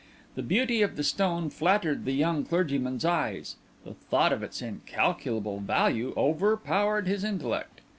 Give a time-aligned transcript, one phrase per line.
[0.33, 5.59] The beauty of the stone flattered the young clergyman's eyes; the thought of its incalculable
[5.59, 7.81] value overpowered his intellect.